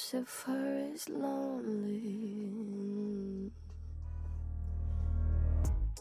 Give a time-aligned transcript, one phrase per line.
[0.00, 2.50] Lucifer is lonely.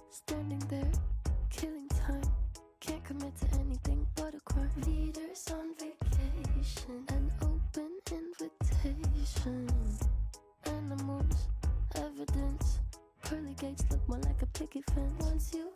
[0.10, 0.92] Standing there,
[1.50, 2.22] killing time.
[2.80, 4.72] Can't commit to anything but a crime.
[4.88, 9.68] Leaders on vacation, an open invitation.
[10.66, 11.50] Animals,
[11.96, 12.80] evidence.
[13.26, 15.12] Pearly gates look more like a picket fence.
[15.20, 15.69] Once you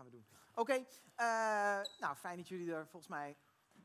[0.00, 0.26] gaan we doen.
[0.54, 3.36] Oké, eh, nou fijn dat jullie er volgens mij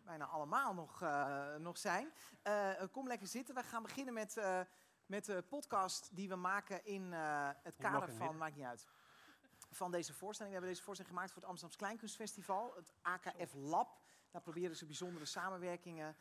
[0.03, 2.13] bijna allemaal nog, eh, nog zijn.
[2.41, 3.55] Eh, kom lekker zitten.
[3.55, 4.41] We gaan beginnen met,
[5.05, 8.37] met de podcast die we maken in het kader van, midden.
[8.37, 8.87] maakt niet uit,
[9.71, 10.53] van deze voorstelling.
[10.53, 13.99] We hebben deze voorstelling gemaakt voor het Amsterdams Kleinkunstfestival, het AKF Lab.
[14.31, 16.15] Daar proberen ze bijzondere samenwerkingen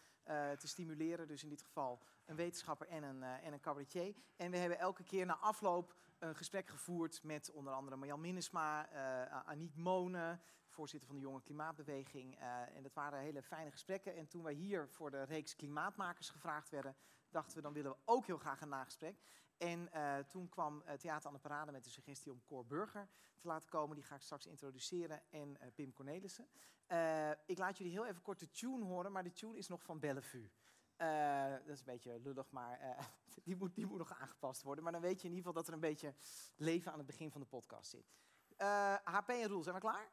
[0.59, 1.29] te stimuleren.
[1.29, 4.15] Dus in dit geval een wetenschapper en een, en een cabaretier.
[4.37, 5.95] En we hebben elke keer na afloop
[6.29, 11.43] een gesprek gevoerd met onder andere Marjan Minnesma, eh Aniek Monen, voorzitter van de Jonge
[11.43, 12.39] Klimaatbeweging.
[12.39, 14.17] eh, en dat waren hele fijne gesprekken.
[14.17, 16.97] En toen wij hier voor de reeks Klimaatmakers gevraagd werden,
[17.31, 19.23] dachten we dan willen we ook heel graag een nagesprek.
[19.57, 23.09] En eh, toen kwam eh, Theater aan de Parade met de suggestie om Cor Burger
[23.39, 23.95] te laten komen.
[23.95, 25.23] Die ga ik straks introduceren.
[25.31, 26.49] En eh, Pim Cornelissen.
[26.87, 29.83] Eh, ik laat jullie heel even kort de tune horen, maar de tune is nog
[29.83, 30.51] van Bellevue.
[30.97, 33.05] Eh, dat is een beetje lullig, maar eh,
[33.45, 34.85] die, moet, die moet nog aangepast worden.
[34.85, 36.15] Maar dan weet je in ieder geval dat er een beetje
[36.57, 38.13] leven aan het begin van de podcast zit.
[38.57, 40.11] Eh, HP en Roel, zijn we klaar?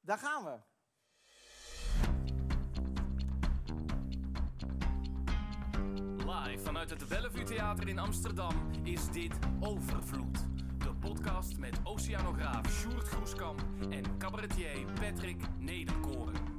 [0.00, 0.58] Daar gaan we.
[6.16, 10.38] Live vanuit het Bellevue Theater in Amsterdam is dit Overvloed.
[10.78, 16.53] De podcast met oceanograaf Sjoerd Groeskamp en cabaretier Patrick Nederkoren.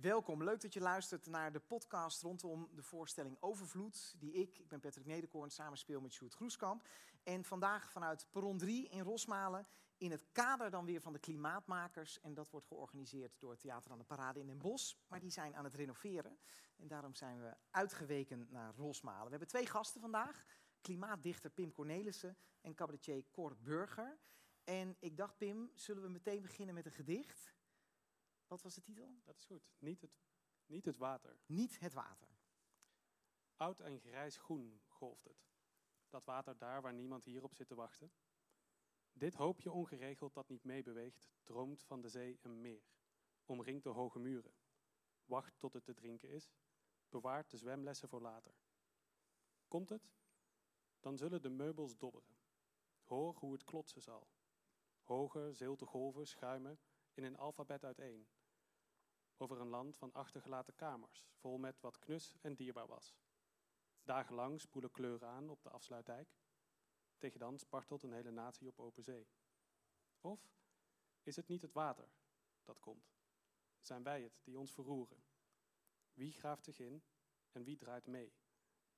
[0.00, 4.68] Welkom, leuk dat je luistert naar de podcast rondom de voorstelling Overvloed, die ik, ik
[4.68, 6.86] ben Patrick Nederkoorn, samenspeel met Sjoerd Groeskamp.
[7.22, 9.66] En vandaag vanuit Perron 3 in Rosmalen,
[9.96, 12.20] in het kader dan weer van de Klimaatmakers.
[12.20, 14.94] En dat wordt georganiseerd door het Theater aan de Parade in Den Bosch.
[15.08, 16.38] Maar die zijn aan het renoveren
[16.76, 19.24] en daarom zijn we uitgeweken naar Rosmalen.
[19.24, 20.44] We hebben twee gasten vandaag,
[20.80, 24.18] klimaatdichter Pim Cornelissen en cabaretier Cor Burger.
[24.64, 27.58] En ik dacht, Pim, zullen we meteen beginnen met een gedicht?
[28.50, 29.20] Wat was de titel?
[29.24, 29.70] Dat is goed.
[29.78, 30.20] Niet het,
[30.66, 31.38] niet het water.
[31.46, 32.28] Niet het water.
[33.56, 35.48] Oud en grijs groen golft het.
[36.08, 38.12] Dat water daar waar niemand hierop zit te wachten.
[39.12, 42.92] Dit hoopje ongeregeld dat niet meebeweegt, droomt van de zee een meer.
[43.44, 44.54] Omringt door hoge muren.
[45.24, 46.52] Wacht tot het te drinken is.
[47.08, 48.54] Bewaart de zwemlessen voor later.
[49.68, 50.10] Komt het?
[51.00, 52.36] Dan zullen de meubels dobberen.
[53.02, 54.28] Hoor hoe het klotsen zal.
[55.02, 56.80] Hoge, zilte golven schuimen
[57.12, 58.28] in een alfabet uiteen.
[59.42, 63.16] Over een land van achtergelaten kamers, vol met wat knus en dierbaar was.
[64.02, 66.36] Dagenlang spoelen kleuren aan op de afsluitdijk.
[67.18, 69.28] Tegen dan spartelt een hele natie op open zee.
[70.20, 70.52] Of
[71.22, 72.08] is het niet het water
[72.64, 73.12] dat komt?
[73.80, 75.24] Zijn wij het die ons verroeren?
[76.12, 77.02] Wie graaft zich in
[77.52, 78.32] en wie draait mee?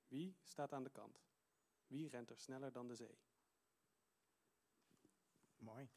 [0.09, 1.23] Wie staat aan de kant?
[1.87, 3.19] Wie rent er sneller dan de zee?
[5.57, 5.91] Mooi.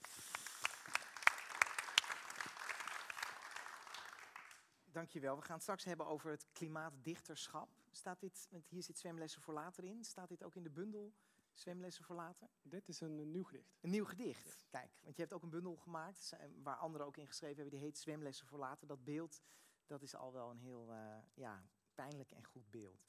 [4.96, 5.36] Dankjewel.
[5.36, 7.70] We gaan het straks hebben over het klimaatdichterschap.
[7.92, 10.04] Staat dit, want hier zit zwemlessen voor later in.
[10.04, 11.14] Staat dit ook in de bundel
[11.54, 12.50] zwemlessen voor later?
[12.62, 13.78] Dit is een, eh, nieuw gedicht.
[13.82, 14.66] Een nieuw gedicht.
[14.70, 17.74] Kijk, want je hebt ook een bundel gemaakt zijn- waar anderen ook in geschreven hebben.
[17.74, 18.88] Die heet Zwemlessen voor later.
[18.88, 19.42] Dat beeld,
[19.86, 23.06] dat is al wel een heel eh, ja, pijnlijk en goed beeld.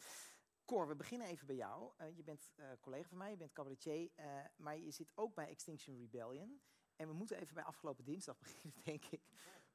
[0.65, 1.93] Cor, we beginnen even bij jou.
[1.97, 5.35] Eh, je bent eh, collega van mij, je bent cabaretier, eh, maar je zit ook
[5.35, 6.61] bij Extinction Rebellion.
[6.97, 9.23] En we moeten even bij afgelopen dinsdag beginnen, denk ik.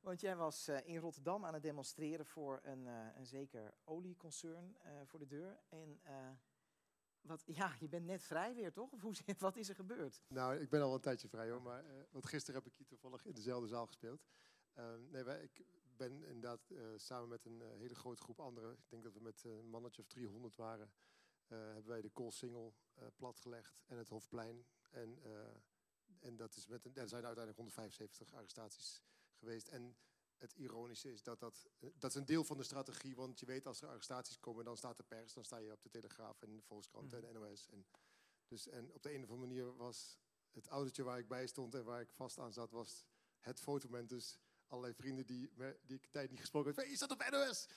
[0.01, 4.78] Want jij was eh, in Rotterdam aan het demonstreren voor een, eh, een zeker olieconcern
[4.79, 5.59] eh, voor de deur.
[5.69, 6.01] En
[7.22, 8.91] wat, ja, je bent net vrij weer, toch?
[8.91, 10.22] Of hoe, wat is er gebeurd?
[10.28, 13.25] Nou, ik ben al een tijdje vrij hoor, maar want gisteren heb ik hier toevallig
[13.25, 14.25] in dezelfde zaal gespeeld.
[14.73, 15.66] Ehm, nee, wij, ik
[15.96, 19.70] ben inderdaad samen met een hele grote groep anderen, ik denk dat we met een
[19.70, 20.91] mannetje of 300 waren,
[21.47, 22.73] hebben wij de Koolsingel
[23.16, 24.66] platgelegd en het Hofplein.
[24.90, 25.20] En,
[26.20, 29.02] en dat is met een, er zijn uiteindelijk 175 arrestaties
[29.41, 29.67] geweest.
[29.67, 29.96] En
[30.38, 33.46] het ironische is dat dat, eh, dat is een deel van de strategie, want je
[33.46, 36.41] weet als er arrestaties komen, dan staat de pers, dan sta je op de Telegraaf
[36.41, 37.26] en de Volkskrant Mhm.
[37.26, 37.67] en NOS.
[37.70, 37.85] En,
[38.47, 40.17] dus, en op de een of andere manier was
[40.52, 43.05] het autootje waar ik bij stond en waar ik vast aan zat, was
[43.40, 44.09] het fotomoment.
[44.09, 46.79] Dus allerlei vrienden die, me- die ik tijd niet gesproken had.
[46.79, 47.67] Hey, je staat op NOS!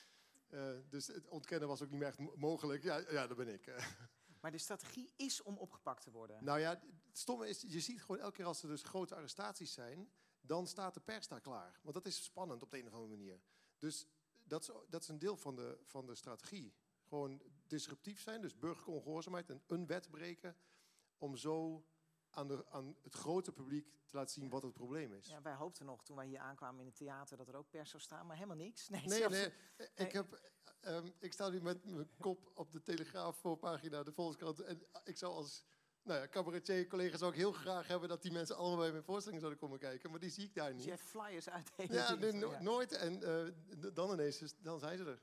[0.48, 2.82] Eh, dus het ontkennen was ook niet meer echt mo- mogelijk.
[2.82, 3.66] Ja, ja dat ben ik.
[4.40, 6.44] Maar de strategie is om opgepakt te worden.
[6.44, 6.70] Nou ja,
[7.06, 10.12] het stomme is, je ziet gewoon elke keer als er dus grote arrestaties zijn,
[10.46, 11.78] dan staat de pers daar klaar.
[11.82, 13.40] Want dat is spannend op de een of andere manier.
[13.78, 14.06] Dus
[14.44, 16.74] dat is, dat is een deel van de, van de strategie.
[17.02, 20.56] Gewoon disruptief zijn, dus burgerlijke ongehoorzaamheid en een wet breken.
[21.18, 21.84] Om zo
[22.30, 25.26] aan, de, aan het grote publiek te laten zien wat het probleem is.
[25.28, 27.90] Ja, wij hoopten nog toen wij hier aankwamen in het theater dat er ook pers
[27.90, 28.88] zou staan, maar helemaal niks.
[28.88, 29.52] Nee, Nee, zelfs- nee,
[29.94, 34.60] ik, heb, ehm, ik sta nu met mijn kop op de Telegraaf voorpagina, de Volkskrant.
[34.60, 35.64] En ik zou als
[36.04, 39.02] nou ja, cabaretier collega zou ik heel graag hebben dat die mensen allemaal bij mijn
[39.04, 40.10] voorstelling zouden komen kijken.
[40.10, 40.98] Maar die zie ik daar Dus je niet.
[40.98, 42.92] hebt flyers uit Ja, nee, no- nooit.
[42.92, 43.52] En eh,
[43.94, 45.20] dan ineens, is- dan zijn ze er.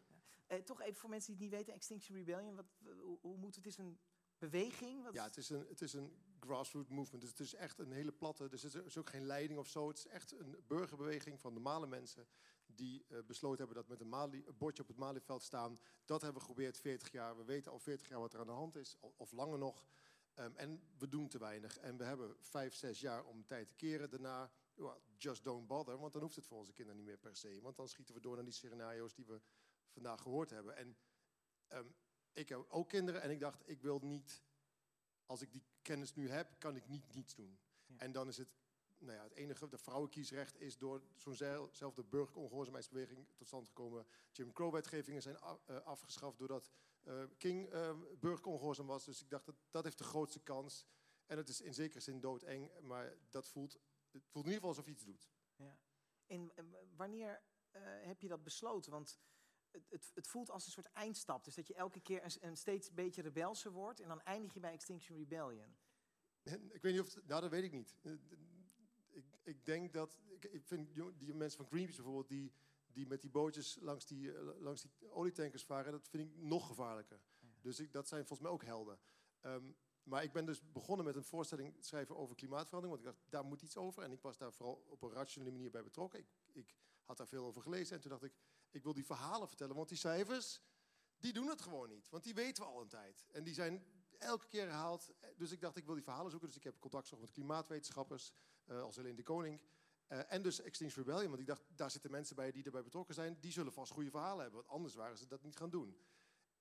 [0.47, 2.65] Eh, toch even voor mensen die het niet weten, Extinction Rebellion, wat,
[3.01, 3.63] hoe, hoe moet het?
[3.65, 3.99] Het is een
[4.37, 5.03] beweging?
[5.03, 7.21] Wat, Ja, het is een, het is een grassroots movement.
[7.21, 8.47] Dus het is echt een hele platte.
[8.49, 9.87] Dus het is ook geen leiding of zo.
[9.87, 12.27] Het is echt een burgerbeweging van normale mensen.
[12.75, 15.79] die eh, besloten hebben dat met een, Mali, een bordje op het Malieveld staan.
[16.05, 17.37] Dat hebben we geprobeerd 40 jaar.
[17.37, 19.85] We weten al 40 jaar wat er aan de hand is, of langer nog.
[20.33, 21.77] Ehm, en we doen te weinig.
[21.77, 24.09] En we hebben vijf, zes jaar om tijd te keren.
[24.09, 25.97] Daarna, well, just don't bother.
[25.97, 27.61] Want dan hoeft het voor onze kinderen niet meer per se.
[27.61, 29.41] Want dan schieten we door naar die scenario's die we
[29.89, 30.75] vandaag gehoord hebben.
[30.75, 30.97] En
[31.67, 31.87] ehm,
[32.33, 34.43] ik heb ook kinderen en ik dacht, ik wil niet
[35.25, 37.59] als ik die kennis nu heb, kan ik niet niets doen.
[37.85, 37.97] Ja.
[37.97, 38.47] En dan is het,
[38.97, 44.05] nou ja, het enige, de vrouwenkiesrecht is door zo'nzelfde burgerlijke ongehoorzaamheidsbeweging tot stand gekomen.
[44.31, 46.71] Jim Crow-wetgevingen zijn eh, afgeschaft doordat
[47.03, 49.05] eh, King eh burgerlijk ongehoorzaam was.
[49.05, 50.85] Dus ik dacht, dat, dat heeft de grootste kans.
[51.25, 53.73] En het is in zekere zin doodeng, maar dat voelt,
[54.11, 55.29] het voelt in ieder geval alsof je iets doet.
[56.27, 56.65] En eh,
[56.95, 58.91] wanneer eh, heb je dat besloten?
[58.91, 59.19] Want
[59.71, 61.43] het, het, het voelt als een soort eindstap.
[61.43, 64.59] Dus dat je elke keer een, een steeds beetje rebelse wordt en dan eindig je
[64.59, 65.75] bij Extinction Rebellion.
[66.43, 67.95] En ik weet niet of het, nou dat weet ik niet.
[69.09, 72.53] Ik, ik denk dat, ik, ik vind die mensen van Greenpeace bijvoorbeeld, die,
[72.93, 76.67] die met die bootjes langs die, eh, langs die olietankers varen, dat vind ik nog
[76.67, 77.21] gevaarlijker.
[77.61, 78.99] Dus ik, dat zijn volgens mij ook helden.
[79.39, 79.71] Ehm,
[80.03, 83.45] maar ik ben dus begonnen met een voorstelling schrijven over klimaatverandering, want ik dacht, daar
[83.45, 84.03] moet iets over.
[84.03, 86.19] En ik was daar vooral op een rationele manier bij betrokken.
[86.19, 88.33] Ik, ik had daar veel over gelezen en toen dacht ik,
[88.69, 90.61] ik wil die verhalen vertellen, want die cijfers,
[91.17, 92.09] die doen het gewoon niet.
[92.09, 93.25] Want die weten we al een tijd.
[93.31, 93.85] En die zijn
[94.17, 95.13] elke keer herhaald.
[95.37, 96.47] Dus ik dacht, ik wil die verhalen zoeken.
[96.47, 98.33] Dus ik heb contact gezocht met klimaatwetenschappers,
[98.65, 99.61] eh, als Helene de Koning.
[100.11, 103.15] Eh, en dus Extinction Rebellion, want ik dacht, daar zitten mensen bij die erbij betrokken
[103.15, 103.37] zijn.
[103.39, 105.97] Die zullen vast goede verhalen hebben, want anders waren ze dat niet gaan doen.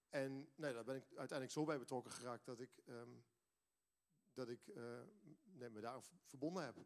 [0.09, 3.11] En nee, daar ben ik uiteindelijk zo bij betrokken geraakt dat ik, ehm,
[4.33, 5.01] dat ik eh,
[5.43, 6.77] nee, me daar verbonden heb.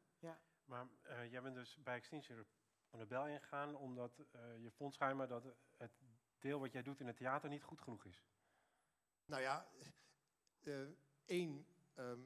[0.65, 2.47] Maar eh, jij bent dus bij Extinction
[2.91, 5.45] Rebellion gegaan omdat eh, je vond schijnbaar dat
[5.77, 5.93] het
[6.39, 8.25] deel wat jij doet in het theater niet goed genoeg is.
[9.25, 9.69] Nou ja,
[10.61, 10.89] eh,
[11.25, 12.21] één, ehm,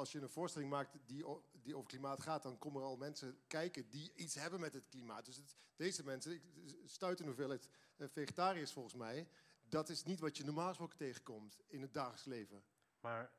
[0.00, 3.38] als je een voorstelling maakt die, die over klimaat gaat, dan komen er al mensen
[3.46, 5.24] kijken die iets hebben met het klimaat.
[5.24, 6.42] Dus het, deze mensen, ik
[6.84, 9.28] stuit een hoeveelheid eh, vegetariërs volgens mij,
[9.68, 12.64] dat is niet wat je normaal gesproken tegenkomt in het dagelijks leven.
[13.00, 13.32] Maar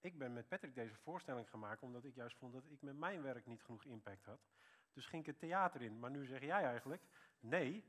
[0.00, 3.22] ik ben met Patrick deze voorstelling gemaakt omdat ik juist vond dat ik met mijn
[3.22, 4.40] werk niet genoeg impact had.
[4.92, 5.98] Dus ging ik het theater in.
[5.98, 7.02] Maar nu zeg jij eigenlijk,
[7.40, 7.84] nee,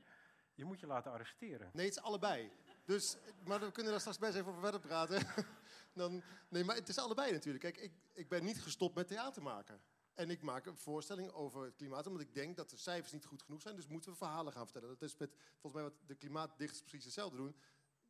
[0.54, 1.70] je moet je laten arresteren.
[1.72, 2.50] Nee, het is allebei.
[2.84, 5.26] Dus, maar we kunnen daar straks best even over verder praten.
[5.92, 7.64] Dan, nee, maar het is allebei natuurlijk.
[7.64, 9.80] Kijk, ik, ik ben niet gestopt met theater maken.
[10.14, 13.24] En ik maak een voorstelling over het klimaat, omdat ik denk dat de cijfers niet
[13.24, 13.76] goed genoeg zijn.
[13.76, 14.88] Dus moeten we verhalen gaan vertellen.
[14.88, 17.56] Dat is met, volgens mij wat de klimaatdichters precies hetzelfde doen.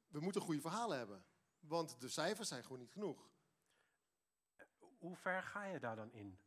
[0.08, 1.24] We moeten goede verhalen hebben.
[1.60, 3.30] Want de cijfers zijn gewoon niet genoeg.
[4.98, 6.38] Hoe ver ga je daar dan in?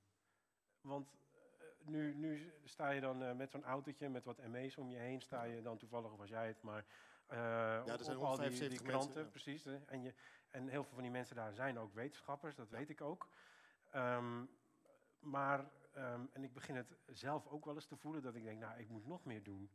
[0.81, 4.89] Want eh, nu, nu sta je dan eh, met zo'n autootje met wat ME's om
[4.89, 6.85] je heen, sta je dan toevallig, of was jij het, maar
[7.27, 9.29] eh er op, zijn op al die, die 175 kranten, mensen, ja.
[9.29, 9.65] precies.
[9.85, 10.13] En, je,
[10.55, 13.27] en heel veel van die mensen daar zijn ook wetenschappers, dat weet ik ook.
[13.91, 14.45] Ehm,
[15.19, 18.59] maar, ehm, en ik begin het zelf ook wel eens te voelen, dat ik denk,
[18.59, 19.71] nou, ik moet nog meer doen.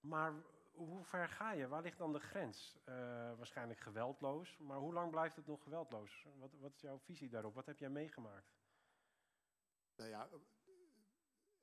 [0.00, 0.32] Maar
[0.72, 1.68] hoe ver ga je?
[1.68, 2.78] Waar ligt dan de grens?
[2.84, 2.94] Eh,
[3.36, 6.26] waarschijnlijk geweldloos, maar hoe lang blijft het nog geweldloos?
[6.38, 7.54] Wat, wat is jouw visie daarop?
[7.54, 8.56] Wat heb jij meegemaakt?
[9.96, 10.28] Nou ja,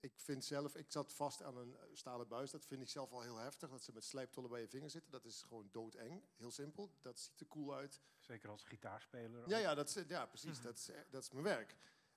[0.05, 2.51] ik vind zelf, ik zat vast aan een stalen buis.
[2.51, 3.69] Dat vind ik zelf al heel heftig.
[3.69, 5.11] Dat ze met slijptollen bij je vingers zitten.
[5.11, 6.23] Dat is gewoon doodeng.
[6.35, 6.91] Heel simpel.
[7.01, 8.01] Dat ziet er cool uit.
[8.19, 9.49] Zeker als gitaarspeler.
[9.49, 10.61] Ja, ja, dat is, ja precies.
[10.61, 11.75] Dat is, dat is mijn werk.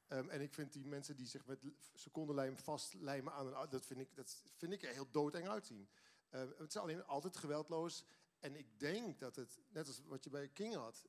[0.09, 1.59] Ehm, en ik vind die mensen die zich met
[1.95, 5.88] secondenlijm vastlijmen aan een dat vind ik, dat vind ik er heel doodeng uitzien.
[6.30, 8.04] Ehm, het is alleen altijd geweldloos.
[8.38, 11.04] En ik denk dat het, net als wat je bij King had,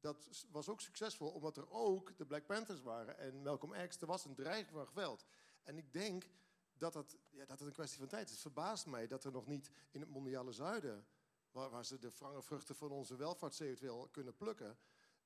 [0.00, 4.00] dat was ook succesvol omdat er ook de Black Panthers waren en Malcolm X.
[4.00, 5.26] Er was een dreiging van geweld.
[5.62, 6.24] En ik denk
[6.72, 8.32] dat het, ja, dat het een kwestie van tijd is.
[8.32, 11.06] Het verbaast mij dat er nog niet in het mondiale zuiden,
[11.50, 14.78] waar, waar ze de frange vruchten van onze welvaart eventueel kunnen plukken,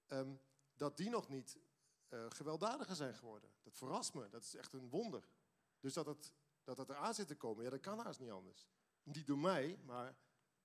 [0.06, 0.34] ehm,
[0.76, 1.58] dat die nog niet
[2.08, 3.50] eh, gewelddadiger zijn geworden.
[3.62, 4.28] Dat verrast me.
[4.28, 5.28] Dat is echt een wonder.
[5.80, 6.32] Dus dat het,
[6.64, 8.68] dat het eraan zit te komen, ja, dat kan haast niet anders.
[9.02, 10.08] Niet door mij, maar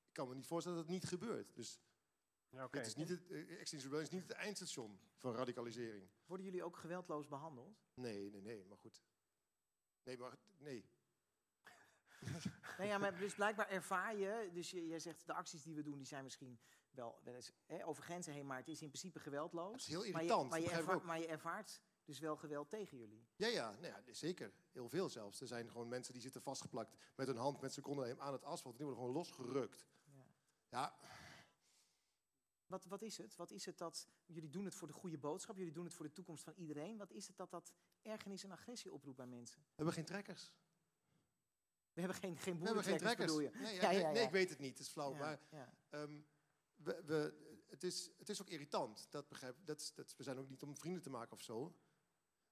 [0.08, 1.56] ik kan me niet voorstellen dat het niet gebeurt.
[1.56, 1.80] Dus
[2.50, 2.78] Ja, oké.
[2.78, 6.10] het is niet het, eh, Extinction Rebellion is niet het eindstation van radicalisering.
[6.26, 7.84] Worden jullie ook geweldloos behandeld?
[7.94, 9.02] Nee, nee, nee, maar goed.
[10.04, 10.90] Nee, maar nee.
[12.78, 15.98] Nou ja, maar dus blijkbaar ervaar je, dus jij zegt de acties die we doen,
[15.98, 16.60] die zijn misschien
[16.92, 19.72] wel, wel eens hè, over grenzen heen, maar het is in principe geweldloos.
[19.72, 20.50] Dat is heel Maar je, irritant.
[20.50, 23.28] maar, je ervaart, maar je ervaart dus wel geweld tegen jullie.
[23.36, 24.54] Ja, ja, nou ja, zeker.
[24.72, 25.42] Heel veel zelfs.
[25.42, 28.78] Er zijn gewoon mensen die zitten vastgeplakt met hun hand, met seconden aan het asfalt.
[28.78, 29.86] Die worden gewoon losgerukt.
[30.06, 30.26] Ja.
[30.70, 30.96] Ja,
[32.72, 33.36] Wat, wat is het?
[33.36, 36.06] Wat is het dat, jullie doen het voor de goede boodschap, jullie doen het voor
[36.06, 36.98] de toekomst van iedereen.
[36.98, 39.62] Wat is het dat dat ergernis en agressie oproept bij mensen?
[39.62, 40.54] we hebben geen trekkers.
[41.94, 43.52] We hebben geen, geen We hebben geen boerentrekkers, trekkers.
[43.54, 43.74] bedoel je?
[43.74, 44.26] Nee, ja, Ja, nee, ja, nee, ja.
[44.28, 44.70] ik weet het niet.
[44.78, 45.12] Het is flauw.
[45.12, 45.74] Ja, Maar ja.
[45.90, 46.22] ehm,
[46.76, 49.08] we, we, het, is, het is ook irritant.
[49.12, 51.76] Dat begrijp, dat, is- dat, we zijn ook niet om vrienden te maken of zo.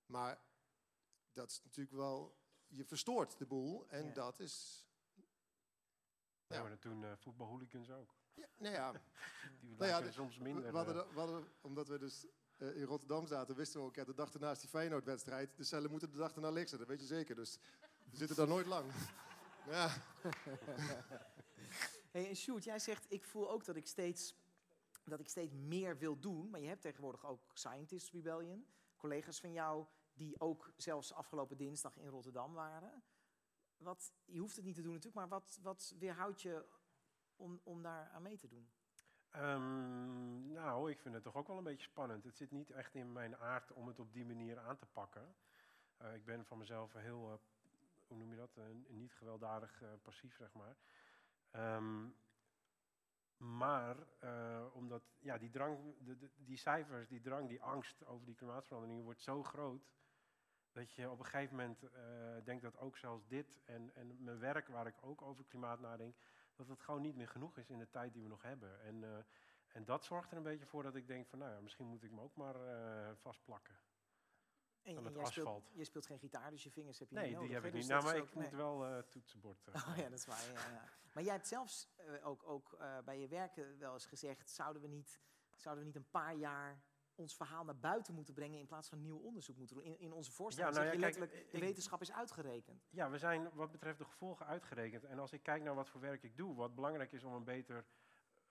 [0.06, 0.42] Maar
[1.34, 2.38] dat is natuurlijk wel...
[2.68, 3.88] Je verstoort de boel.
[3.90, 4.14] En Ja.
[4.14, 4.86] dat is...
[5.14, 6.62] Ja, Ja.
[6.62, 8.18] maar dat doen eh voetbalhooligans ook.
[8.39, 8.91] Ja, nou ja,
[9.62, 10.72] Die Nou ja, soms minder.
[10.72, 12.25] we hadden, eh, de- we hadden- omdat we dus
[12.58, 15.89] eh, in Rotterdam zaten, wisten we ook, ja, de dag ernaast die Feyenoord-wedstrijd, de cellen
[15.91, 17.36] moeten de dag erna leeg zijn, dat weet je zeker.
[17.36, 17.58] Dus
[18.12, 18.91] we zitten daar nooit lang.
[19.69, 19.89] Ja,
[22.12, 24.36] Hey, en Sjoerd, jij zegt, ik voel ook dat ik, steeds,
[25.03, 26.50] dat ik steeds meer wil doen.
[26.50, 28.65] Maar je hebt tegenwoordig ook Scientist Rebellion.
[28.98, 33.03] Collega's van jou die ook zelfs afgelopen dinsdag in Rotterdam waren.
[33.77, 36.65] Wat, je hoeft het niet te doen natuurlijk, maar wat, wat weerhoudt je
[37.39, 38.69] om, om daar aan mee te doen?
[39.31, 42.24] Ehm, nou, ik vind het toch ook wel een beetje spannend.
[42.24, 45.36] Het zit niet echt in mijn aard om het op die manier aan te pakken.
[45.98, 47.38] Eh, ik ben van mezelf heel, eh,
[48.08, 50.75] hoe noem je dat, een, een niet gewelddadig eh, passief, zeg maar.
[51.51, 52.08] Ehm,
[53.39, 58.36] maar eh, omdat ja, die drang, de, die cijfers, die drang, die angst over die
[58.36, 59.91] klimaatverandering wordt zo groot.
[60.72, 64.39] Dat je op een gegeven moment eh, denkt dat ook zelfs dit en, en mijn
[64.39, 66.15] werk, waar ik ook over klimaat nadenk,
[66.60, 68.82] dat het gewoon niet meer genoeg is in de tijd die we nog hebben.
[68.82, 69.24] En, eh,
[69.68, 72.04] en dat zorgt er een beetje voor dat ik denk van, nou ja, misschien moet
[72.04, 73.75] ik me ook maar eh, vastplakken.
[74.82, 77.16] En, Aan en het jij, speelt, je speelt geen gitaar, dus je vingers heb je
[77.16, 77.54] Nee, niet die nodig.
[77.54, 77.68] heb hè?
[77.68, 77.92] ik Dus niet.
[77.92, 78.56] dat Nou, maar ik moet nee.
[78.56, 79.68] wel eh toetsenbord.
[79.68, 80.51] Oh ja, dat is waar.
[80.54, 80.84] Ja, ja.
[81.13, 81.89] Maar jij hebt zelfs
[82.24, 85.22] ook, ook bij je werken wel eens gezegd: zouden we, niet,
[85.56, 86.84] zouden we niet een paar jaar
[87.20, 89.86] ons verhaal naar buiten moeten brengen in plaats van nieuw onderzoek moeten doen?
[89.86, 92.88] In, in onze voorstelling nou zeg ja, je kijk, letterlijk: de ik- wetenschap is uitgerekend.
[92.90, 95.04] Ja, we zijn wat betreft de gevolgen uitgerekend.
[95.04, 97.44] En als ik kijk naar wat voor werk ik doe, wat belangrijk is om een
[97.44, 97.86] beter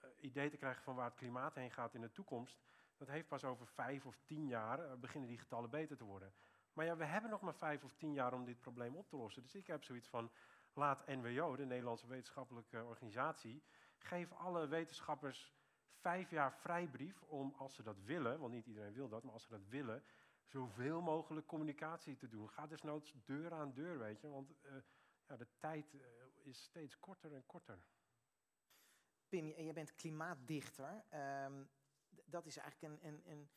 [0.01, 2.61] eh, idee te krijgen van waar het klimaat heen gaat in de toekomst,
[2.97, 6.33] dat heeft pas over vijf of tien jaar eh, beginnen die getallen beter te worden.
[6.73, 9.17] Maar ja, we hebben nog maar vijf of tien jaar om dit probleem op te
[9.17, 9.43] lossen.
[9.43, 10.31] Dus ik heb zoiets van,
[10.73, 13.63] laat NWO, de Nederlandse Wetenschappelijke Organisatie,
[13.99, 15.55] geef alle wetenschappers
[16.01, 19.43] vijf jaar vrijbrief om, als ze dat willen, want niet iedereen wil dat, maar als
[19.43, 20.03] ze dat willen,
[20.45, 22.51] zoveel mogelijk communicatie te doen.
[22.51, 24.73] Ga desnoods deur aan deur, weet je, want eh,
[25.27, 26.01] ja, de tijd eh,
[26.43, 27.79] is steeds korter en korter.
[29.29, 31.05] Pim, je, jij bent klimaatdichter.
[31.09, 31.65] Ehm,
[32.25, 33.09] dat is eigenlijk een.
[33.09, 33.49] een, een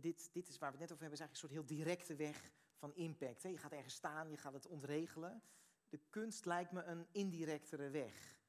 [0.00, 2.16] dit, dit is waar we het net over hebben, is eigenlijk een soort heel directe
[2.16, 3.42] weg van impact.
[3.42, 3.48] Hè?
[3.48, 5.42] Je gaat ergens staan, je gaat het ontregelen.
[5.88, 8.40] De kunst lijkt me een indirectere weg.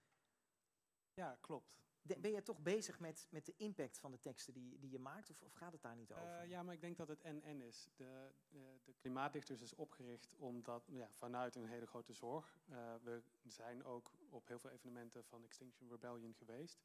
[1.14, 1.82] Ja, klopt.
[2.06, 5.00] De- ben je toch bezig met, met de impact van de teksten die, die je
[5.00, 6.40] maakt, of, of gaat het daar niet over?
[6.40, 7.90] Eh, ja, maar ik denk dat het en-en is.
[7.96, 12.60] De, eh, de Klimaatdichters is opgericht omdat, ja, vanuit een hele grote zorg.
[12.70, 16.84] Eh, we zijn ook op heel veel evenementen van Extinction Rebellion geweest.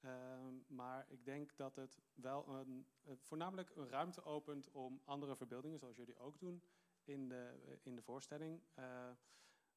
[0.00, 2.86] Ehm, maar ik denk dat het wel een,
[3.16, 6.62] voornamelijk een ruimte opent om andere verbeeldingen, zoals jullie ook doen,
[7.04, 8.62] in de, in de voorstelling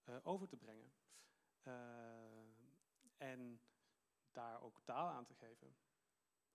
[0.09, 0.91] eh, over te brengen.
[1.61, 1.73] Eh,
[3.17, 3.61] en
[4.33, 5.75] daar ook taal aan te geven.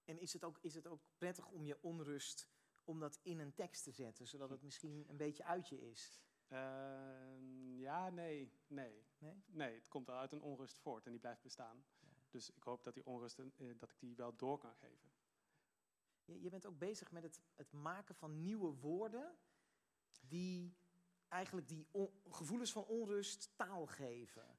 [0.05, 2.49] En is het, ook, is het ook prettig om je onrust
[2.85, 6.23] om dat in een tekst te zetten, zodat het misschien een beetje uit je is?
[6.49, 9.05] Ehm, ja, nee, nee.
[9.47, 9.75] Nee?
[9.75, 11.85] het komt wel uit een onrust voort en die blijft bestaan.
[12.31, 15.13] Dus ik hoop dat die onrust, eh, dat ik die wel door kan geven.
[16.25, 19.39] Je, je bent ook bezig met het, het maken van nieuwe woorden
[20.21, 20.77] die
[21.29, 24.54] eigenlijk die on- gevoelens van onrust taal geven.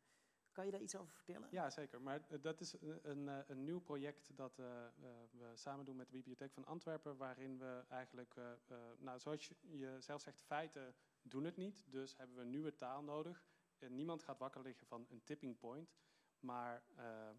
[0.56, 1.48] Kan je daar iets over vertellen?
[1.52, 2.02] Ja, zeker.
[2.02, 4.92] Maar eh, dat is een, een, eh, een nieuw project dat eh, eh,
[5.32, 9.52] we samen doen met de Bibliotheek van Antwerpen, waarin we eigenlijk, eh, eh, nou, zoals
[9.62, 11.84] je, zelf zegt, feiten doen het niet.
[11.88, 13.46] Dus hebben we nieuwe taal nodig.
[13.78, 15.94] En niemand gaat wakker liggen van een tipping point.
[16.40, 17.30] Maar eh,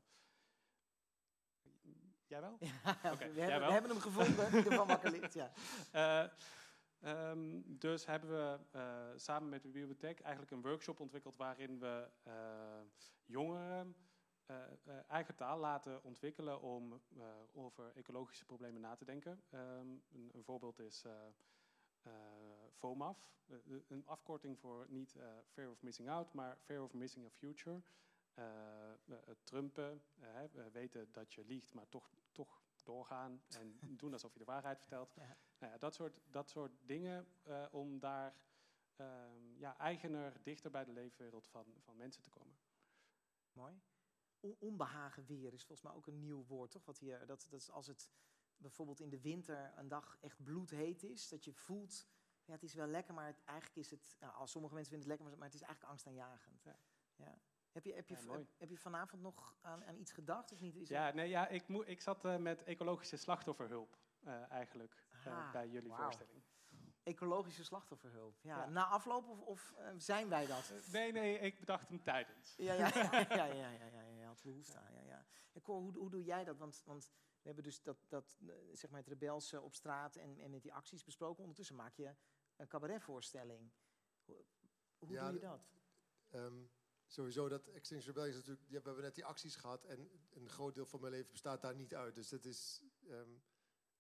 [2.27, 2.57] jij wel?
[2.85, 3.59] Ja, we, hebben, wel?
[3.59, 5.35] we hebben hem gevonden, die ervan wakker ligt.
[5.35, 5.53] Ja.
[7.07, 11.79] Eh, ehm, dus hebben we eh, samen met de bibliotheek eigenlijk een workshop ontwikkeld waarin
[11.79, 12.81] we eh,
[13.25, 13.97] jongeren
[14.47, 14.57] eh,
[15.09, 17.01] eigen taal laten ontwikkelen om
[17.53, 19.43] over ecologische problemen na te denken.
[19.51, 19.89] Ehm,
[20.33, 21.05] een, voorbeeld is
[22.73, 23.31] FOMAF,
[23.89, 27.83] een afkorting voor niet Fear of Missing Out, maar Fear of Missing a Future.
[29.43, 30.03] Trumpen,
[30.73, 35.13] weten dat je liegt, maar toch, toch doorgaan en doen alsof je de waarheid vertelt.
[35.15, 35.37] Ja.
[35.59, 38.35] Nou ja, dat, soort, dat soort dingen eh, om daar
[38.97, 42.57] ehm, ja, eigener, dichter bij de leefwereld van, van mensen te komen.
[43.53, 43.81] Mooi.
[44.41, 46.85] On- onbehagen weer is volgens mij ook een nieuw woord, toch?
[46.85, 48.11] Wat hier, dat, dat is als het
[48.57, 52.07] bijvoorbeeld in de winter een dag echt bloedheet is, dat je voelt,
[52.45, 55.11] ja, het is wel lekker, maar het, eigenlijk is het, nou, als sommige mensen vinden
[55.11, 56.63] het lekker, maar het is eigenlijk angstaanjagend.
[56.63, 56.79] Ja.
[57.17, 57.39] Ja.
[57.77, 60.77] Heb je, heb je, heb, je vanavond nog aan, aan, iets gedacht of niet?
[60.77, 65.27] Is ja, nee, ja ik, moe, ik zat eh, met ecologische slachtofferhulp eh, eigenlijk eh,
[65.27, 66.43] ah, bij jullie voorstelling.
[67.03, 68.39] Ecologische slachtofferhulp.
[68.41, 68.67] Ja.
[68.67, 70.73] Na afloop of, of zijn wij dat?
[70.93, 72.55] Nee, nee, ik bedacht hem tijdens.
[72.57, 74.93] Ja, ja, ja, ja, ja, ja, je had behoefte aan.
[74.93, 75.27] Ja, ja.
[75.63, 76.59] Hoe, hoe doe jij dat?
[76.59, 78.39] Want, want we hebben dus dat, dat
[78.73, 81.41] zeg maar het rebelse op straat en, en met die acties besproken.
[81.41, 82.15] Ondertussen maak je
[82.57, 83.73] een cabaretvoorstelling.
[84.25, 84.45] Hoe,
[84.99, 85.71] hoe doe je dat?
[86.31, 86.65] Ehm,
[87.07, 88.69] sowieso dat Extinction Rebellion is natuurlijk...
[88.71, 91.61] Ja, we hebben net die acties gehad en een groot deel van mijn leven bestaat
[91.63, 92.15] daar niet uit.
[92.15, 92.83] Dus dat is...
[93.09, 93.31] ehm,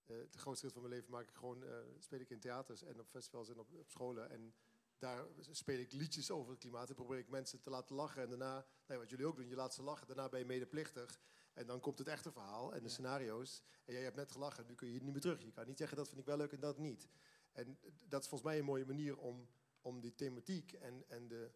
[0.06, 2.82] eh, het grootste deel van mijn leven maak ik gewoon, eh, speel ik in theaters
[2.82, 4.30] en op festivals en op, op scholen.
[4.30, 4.54] En
[4.98, 8.22] daar speel ik liedjes over het klimaat en probeer ik mensen te laten lachen.
[8.22, 10.06] En daarna, nee, wat jullie ook doen, je laat ze lachen.
[10.06, 11.20] Daarna ben je medeplichtig.
[11.54, 12.90] En dan komt het echte verhaal en de Ja.
[12.90, 13.62] scenario's.
[13.84, 15.42] En jij hebt net gelachen, nu kun je hier niet meer terug.
[15.42, 17.08] Je kan niet zeggen dat vind ik wel leuk en dat niet.
[17.52, 19.48] En dat is volgens mij een mooie manier om,
[19.80, 21.50] om die thematiek en, en, de,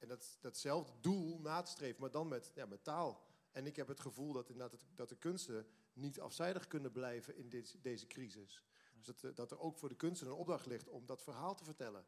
[0.00, 3.22] en dat, datzelfde doel na te streven, maar dan met, ja, met taal.
[3.52, 7.36] En ik heb het gevoel dat, inderdaad het, dat de kunsten niet afzijdig kunnen blijven
[7.36, 8.64] in dit, deze crisis.
[8.96, 11.54] Dus dat, eh, dat er ook voor de kunsten een opdracht ligt om dat verhaal
[11.54, 12.04] te vertellen.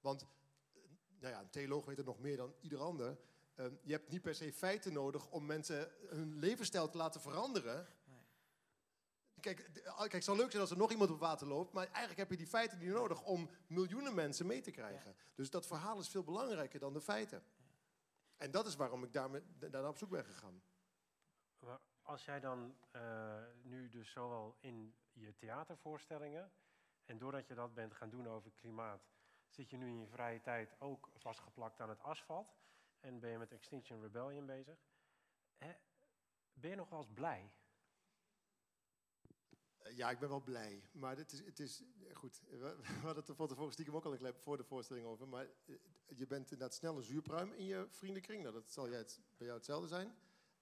[0.00, 0.28] Want eh,
[1.18, 3.18] nou ja, een theoloog weet het nog meer dan ieder ander.
[3.54, 7.86] Eh, je hebt niet per se feiten nodig om mensen hun levensstijl te laten veranderen.
[9.44, 11.86] Kijk, ah, kijk, het zou leuk zijn als er nog iemand op water loopt, maar
[11.86, 15.16] eigenlijk heb je die feiten niet nodig om miljoenen mensen mee te krijgen.
[15.34, 17.44] Dus dat verhaal is veel belangrijker dan de feiten.
[18.36, 20.62] En dat is waarom ik daar, met, daar op zoek ben gegaan.
[21.58, 26.52] Maar als jij dan eh, nu dus zowel in je theatervoorstellingen
[27.04, 29.08] en doordat je dat bent gaan doen over klimaat,
[29.48, 32.54] zit je nu in je vrije tijd ook vastgeplakt aan het asfalt
[33.00, 34.78] en ben je met Extinction Rebellion bezig.
[35.56, 35.72] Hè,
[36.52, 37.52] ben je nog wel eens blij?
[39.84, 40.82] Eh, Ja, ik ben wel blij.
[40.92, 42.42] Maar het is, het is goed.
[42.60, 45.28] We, hadden het er van tevoren stiekem ook al een voor de voorstelling over.
[45.28, 45.74] Maar eh,
[46.16, 48.42] je bent inderdaad snel een zuurpruim in je vriendenkring.
[48.42, 50.14] Nou, dat zal jij het, bij jou hetzelfde zijn.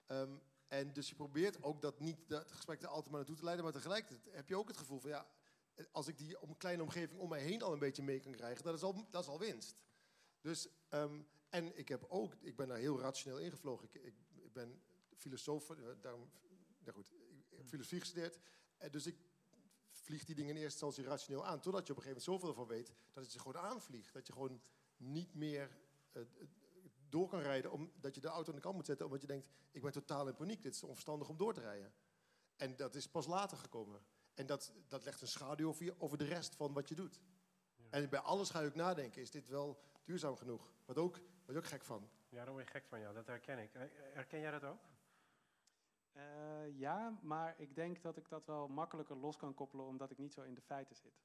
[0.06, 0.36] Ehm,
[0.68, 3.64] en dus je probeert ook dat niet dat gesprek er altijd maar naartoe te leiden.
[3.64, 5.26] Maar tegelijkertijd heb je ook het gevoel van ja,
[5.74, 8.32] eh, als ik die om, kleine omgeving om mij heen al een beetje mee kan
[8.32, 9.76] krijgen, dat is al, dat is al winst.
[10.40, 13.88] Dus, ehm, en ik heb ook, ik ben daar heel rationeel ingevlogen.
[13.90, 14.82] Ik, ik, ik ben
[15.16, 15.66] filosoof,
[16.00, 16.30] daarom,
[16.78, 17.12] nou goed,
[17.50, 18.38] ik heb filosofie gestudeerd.
[18.82, 19.16] Eh, dus ik
[19.90, 21.60] vlieg die dingen in eerste instantie rationeel aan.
[21.60, 24.12] Totdat je op een gegeven moment zoveel ervan weet dat het je gewoon aanvliegt.
[24.12, 24.62] Dat je gewoon
[24.96, 25.76] niet meer
[26.12, 26.22] eh,
[27.08, 27.70] door kan rijden.
[27.70, 29.06] Omdat je de auto aan de kant moet zetten.
[29.06, 30.62] Omdat je denkt, ik ben totaal in paniek.
[30.62, 31.92] Dit is onverstandig om door te rijden.
[32.56, 34.04] En dat is pas later gekomen.
[34.34, 37.20] En dat, dat legt een schaduw over, je, over de rest van wat je doet.
[37.76, 37.90] Ja.
[37.90, 39.22] En bij alles ga je ook nadenken.
[39.22, 40.72] Is dit wel duurzaam genoeg?
[40.84, 42.10] Wat ook, wat ook gek van.
[42.28, 43.74] Ja, daar word je gek van, ja, dat herken ik.
[43.74, 44.80] Eh, Herken jij dat ook?
[46.12, 50.18] Eh, ja, maar ik denk dat ik dat wel makkelijker los kan koppelen omdat ik
[50.18, 51.22] niet zo in de feiten zit.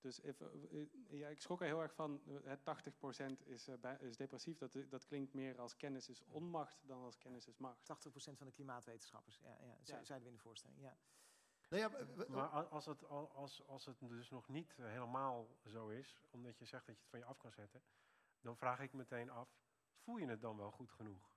[0.00, 0.86] Dus even, eh,
[1.18, 4.58] ja, ik schrok er heel erg van, eh, het 80% is, eh, bij- is depressief.
[4.58, 7.84] Dat, dat klinkt meer als kennis is onmacht dan als kennis is macht.
[7.84, 9.38] 80% van de klimaatwetenschappers.
[9.38, 10.04] Ja, ja, ze- Ja.
[10.04, 10.80] zeiden we in de voorstelling.
[10.80, 10.96] Ja.
[11.68, 15.88] Nou ja, Maar als het, al- als, als het dus nog niet eh, helemaal zo
[15.88, 17.82] is, omdat je zegt dat je het van je af kan zetten,
[18.40, 19.48] dan vraag ik meteen af,
[19.96, 21.30] voel je het dan wel goed genoeg?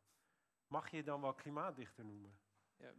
[0.67, 2.39] Mag je het dan wel klimaatdichter noemen?
[2.79, 2.93] Ja,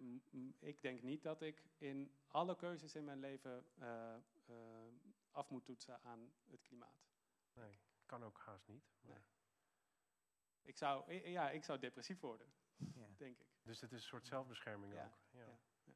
[0.58, 4.14] ik denk niet dat ik in alle keuzes in mijn leven eh,
[4.46, 4.92] eh,
[5.30, 7.08] af moet toetsen aan het klimaat.
[7.52, 8.84] Nee, kan ook haast niet.
[9.00, 9.24] maar- Nee.
[10.62, 12.52] Ik zou, ja, ik zou depressief worden,
[12.94, 13.08] Ja.
[13.16, 13.46] denk ik.
[13.62, 15.18] Dus het is een soort zelfbescherming Ja, ook.
[15.30, 15.60] Ja.
[15.84, 15.94] ja.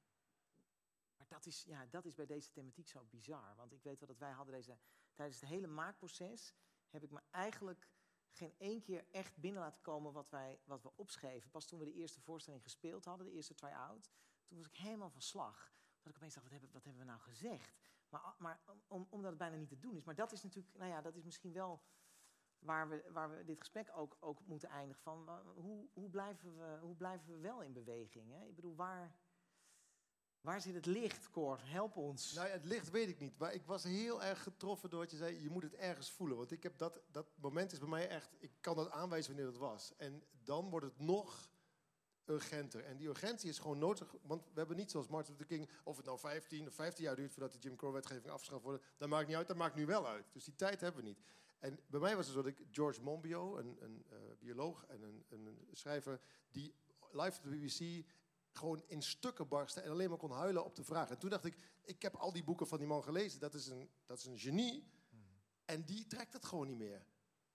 [1.17, 3.57] Maar dat is, ja, dat is bij deze thematiek zo bizar.
[3.57, 4.79] Want ik weet wel dat wij hadden deze...
[5.15, 6.55] Tijdens het hele maakproces
[6.89, 7.89] heb ik me eigenlijk
[8.37, 11.51] geen één keer echt binnen laten komen wat, wij, wat we opschreven.
[11.51, 14.11] Pas toen we de eerste voorstelling gespeeld hadden, de eerste try-out,
[14.47, 15.73] toen was ik helemaal van slag.
[16.03, 17.79] Dat ik opeens dacht, wat hebben, wat hebben we nou gezegd?
[18.09, 20.05] Maar, a- maar om, omdat het bijna niet te doen is.
[20.05, 21.83] Maar dat is natuurlijk, nou ja, dat is misschien wel
[22.59, 25.03] waar we, waar we dit gesprek ook, ook moeten eindigen.
[25.03, 28.31] Van, hoe, hoe, blijven we, hoe blijven we wel in beweging?
[28.31, 28.47] Hè?
[28.47, 29.17] Ik bedoel, waar,
[30.45, 31.59] waar zit het licht, Cor?
[31.63, 32.33] Help ons.
[32.33, 33.39] Nou het licht weet ik niet.
[33.39, 35.43] Maar ik was heel erg getroffen door wat je zei.
[35.43, 36.37] Je moet het ergens voelen.
[36.37, 38.31] Want ik heb dat, dat moment is bij mij echt...
[38.39, 39.93] Ik kan dat aanwijzen wanneer dat was.
[39.97, 41.51] En dan wordt het nog
[42.25, 42.85] urgenter.
[42.85, 44.15] En die urgentie is gewoon nodig.
[44.23, 45.69] Want we hebben niet zoals Martin Luther King...
[45.85, 48.85] Of het nou 15 of 15 jaar duurt voordat de Jim Crow-wetgeving afgeschaft wordt.
[48.97, 49.47] Dat maakt niet uit.
[49.49, 50.25] Dat maakt nu wel uit.
[50.33, 51.21] Dus die tijd hebben we niet.
[51.59, 55.03] En bij mij was het zo dat ik George Monbiot, een, een eh, bioloog en
[55.03, 56.21] een, een schrijver...
[56.51, 56.75] die
[57.11, 58.07] live op de BBC
[58.59, 61.11] gewoon in stukken barstte en alleen maar kon huilen op de vraag.
[61.11, 63.41] En toen dacht ik, ik heb al die boeken van die man gelezen.
[63.41, 64.93] Dat is een, dat is een genie.
[65.65, 67.07] En die trekt het gewoon niet meer.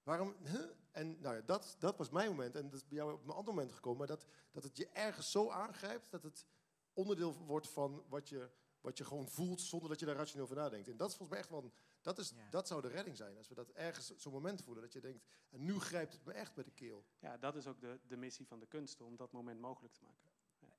[0.03, 0.35] Waarom?
[0.43, 0.65] Huh?
[0.91, 2.55] En nou ja, dat, dat was mijn moment.
[2.55, 3.97] En dat is bij jou op een ander moment gekomen.
[3.97, 6.45] Maar dat, dat het je ergens zo aangrijpt dat het
[6.93, 8.49] onderdeel wordt van wat je,
[8.81, 10.87] wat je gewoon voelt zonder dat je daar rationeel over nadenkt.
[10.87, 12.49] En dat is volgens mij echt wel, een- dat, is, Ja.
[12.49, 13.37] dat zou de redding zijn.
[13.37, 14.83] Als we dat ergens zo'n moment voelen.
[14.83, 17.05] Dat je denkt, en nu grijpt het me echt bij de keel.
[17.19, 20.03] Ja, dat is ook de, de missie van de kunsten, om dat moment mogelijk te
[20.03, 20.29] maken.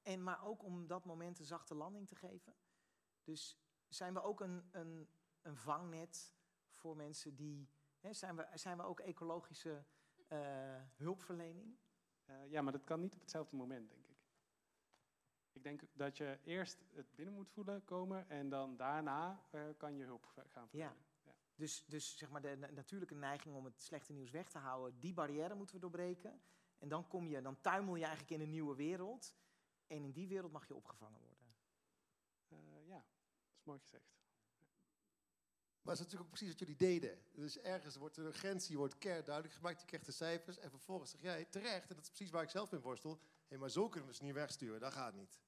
[0.02, 2.54] En maar ook om dat moment een zachte landing te geven.
[3.22, 5.08] Dus zijn we ook een, een,
[5.42, 6.34] een vangnet
[6.70, 7.68] voor mensen die.
[7.98, 9.84] Hè, zijn, we, zijn we ook ecologische
[10.26, 10.38] eh,
[10.96, 11.78] hulpverlening?
[12.24, 14.18] Eh, ja, maar dat kan niet op hetzelfde moment, denk ik.
[15.52, 19.96] Ik denk dat je eerst het binnen moet voelen komen en dan daarna eh, kan
[19.96, 20.96] je hulp gaan verlenen.
[21.24, 21.32] Ja.
[21.54, 25.00] Dus, dus zeg maar de na- natuurlijke neiging om het slechte nieuws weg te houden,
[25.00, 26.42] die barrière moeten we doorbreken.
[26.78, 29.34] En dan, kom je, dan tuimel je eigenlijk in een nieuwe wereld.
[29.90, 31.46] En in die wereld mag je opgevangen worden.
[32.48, 33.04] Eh, ja,
[33.48, 34.18] dat is mooi gezegd.
[35.82, 37.18] Maar dat is natuurlijk ook precies wat jullie deden.
[37.32, 39.80] Dus ergens wordt de urgentie wordt keer duidelijk gemaakt.
[39.80, 40.58] Je krijgt de cijfers.
[40.58, 43.20] En vervolgens zeg jij terecht, en dat is precies waar ik zelf in worstel.
[43.48, 44.80] Hé, maar zo kunnen we ze niet wegsturen.
[44.80, 45.40] Dat gaat niet.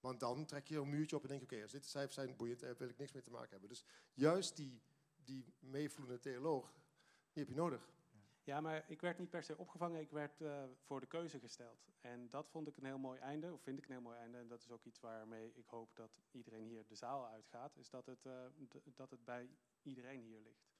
[0.00, 2.14] Want dan trek je een muurtje op en denk je, oké, als dit de cijfers
[2.14, 3.68] zijn boeiend, daar wil ik niks mee te maken hebben.
[3.68, 4.82] Dus juist die,
[5.16, 6.72] die meevoelende theoloog,
[7.32, 7.88] die heb je nodig.
[8.44, 11.88] Ja, maar ik werd niet per se opgevangen, ik werd eh, voor de keuze gesteld.
[12.00, 14.38] En dat vond ik een heel mooi einde, of vind ik een heel mooi einde.
[14.38, 17.76] En dat is ook iets waarmee ik hoop dat iedereen hier de zaal uitgaat.
[17.76, 18.46] Is dat het, eh,
[18.94, 19.48] dat het bij
[19.82, 20.71] iedereen hier ligt.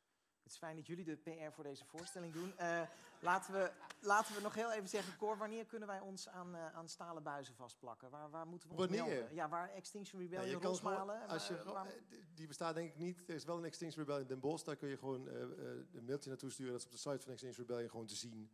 [0.43, 2.57] Het is fijn dat jullie de PR voor deze voorstelling doen.
[2.57, 2.83] Eh,
[3.21, 6.75] laten, we, laten we nog heel even zeggen, Cor, wanneer kunnen wij ons aan, eh,
[6.75, 8.11] aan stalen buizen vastplakken?
[8.11, 9.05] Waar, waar moeten we ons Wanneer?
[9.07, 9.35] melden?
[9.35, 12.47] Ja, waar Extinction Ja, Rebellion, je kan gewoon, als je, waar- gewoon- waar- eh, die
[12.47, 13.29] bestaat denk ik niet.
[13.29, 14.65] Er is wel een Extinction Rebellion in Den Bosch.
[14.65, 16.73] Daar kun je gewoon een mailtje naartoe sturen.
[16.73, 18.51] Dat is op de site van Extinction Rebellion gewoon te zien.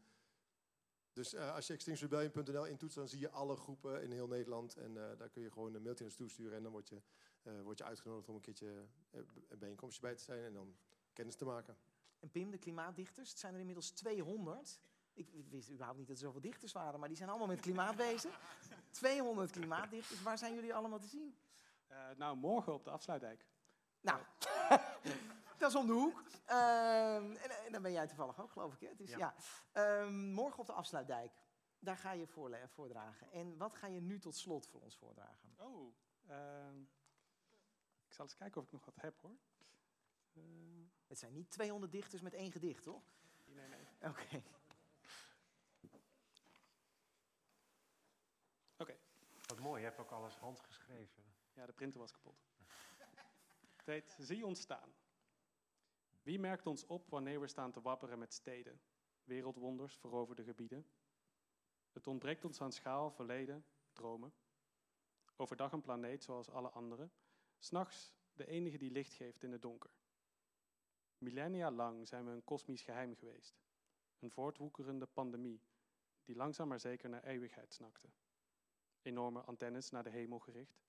[1.12, 4.76] Dus als je extinctionrebellion.nl intoetst, dan zie je alle groepen in heel Nederland.
[4.76, 6.56] En daar kun je gewoon een mailtje naartoe sturen.
[6.56, 7.02] En dan word je,
[7.62, 8.86] word je uitgenodigd om een keertje
[9.48, 10.44] een bijeenkomstje bij te zijn.
[10.44, 10.76] En dan
[11.18, 11.76] kennis te maken.
[12.20, 14.80] En Pim, de klimaatdichters, het zijn er inmiddels 200.
[15.12, 17.96] Ik wist überhaupt niet dat er zoveel dichters waren, maar die zijn allemaal met klimaat
[18.08, 18.40] bezig.
[18.90, 21.38] 200 klimaatdichters, waar zijn jullie allemaal te zien?
[21.86, 23.46] Eh, nou, morgen op de afsluitdijk.
[24.00, 24.20] Nou,
[25.58, 26.22] dat is om de hoek.
[26.44, 28.80] Ehm, en, en dan ben jij toevallig ook, geloof ik.
[28.80, 28.88] Hè?
[28.88, 29.18] Het is, ja.
[29.18, 29.34] Ja.
[29.72, 31.32] Ehm, morgen op de afsluitdijk.
[31.78, 32.26] Daar ga je
[32.66, 33.30] voordragen.
[33.32, 35.54] En wat ga je nu tot slot voor ons voordragen?
[35.56, 35.94] Oh,
[36.26, 36.80] ehm,
[38.06, 39.36] ik zal eens kijken of ik nog wat heb hoor.
[40.38, 43.02] Eh, Het zijn niet 200 dichters met één gedicht, toch?
[43.44, 43.86] nee, nee.
[44.10, 44.42] Oké.
[49.48, 51.24] Wat mooi, je hebt ook alles handgeschreven.
[51.52, 52.46] Ja, de printer was kapot.
[53.76, 54.94] Het heet Zie ons staan.
[56.22, 58.80] Wie merkt ons op wanneer we staan te wapperen met steden,
[59.24, 60.86] wereldwonders, veroverde gebieden?
[61.92, 64.34] Het ontbreekt ons aan schaal, verleden, dromen.
[65.36, 67.12] Overdag een planeet zoals alle anderen,
[67.58, 69.90] s'nachts de enige die licht geeft in het donker.
[71.18, 73.60] Millennia lang zijn we een kosmisch geheim geweest.
[74.18, 75.62] Een voortwoekerende pandemie
[76.24, 78.08] die langzaam maar zeker naar eeuwigheid snakte.
[79.02, 80.80] Enorme antennes naar de hemel gericht,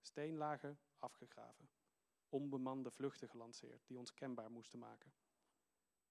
[0.00, 1.70] steenlagen afgegraven,
[2.28, 5.14] onbemande vluchten gelanceerd die ons kenbaar moesten maken.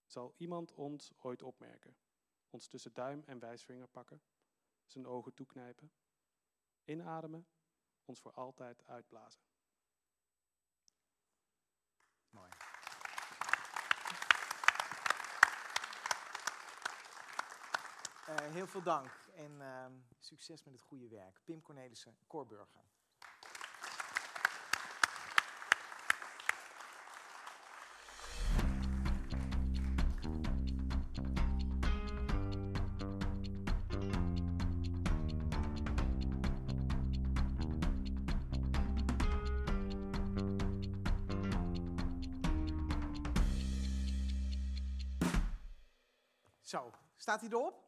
[0.06, 1.98] Zal iemand ons ooit opmerken,
[2.50, 4.22] ons tussen duim en wijsvinger pakken,
[4.86, 5.92] zijn ogen toeknijpen,
[6.84, 7.48] inademen,
[8.06, 9.42] ons voor altijd uitblazen?
[18.26, 21.42] Eh, heel veel dank en ehm, succes met het goede werk.
[21.44, 22.84] Pim Cornelissen, Corburger.
[46.62, 47.85] Zo, staat hij erop?